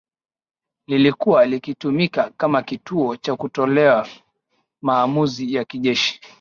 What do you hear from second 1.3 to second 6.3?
likitumika kama kituo cha kutolea maamuzi ya kijeshi